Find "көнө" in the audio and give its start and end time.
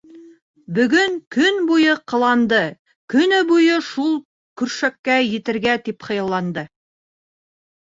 3.15-3.43